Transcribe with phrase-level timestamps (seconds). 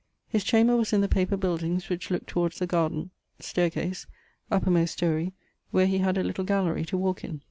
[0.27, 3.11] His chamber was in the paper buildings which looke towards the garden,...
[3.39, 4.07] staire case,
[4.49, 5.33] uppermost story,
[5.69, 7.39] where he had a little gallery to walke in.